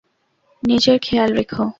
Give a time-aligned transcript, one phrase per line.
[0.63, 1.63] নিজের খেয়াল রেখো!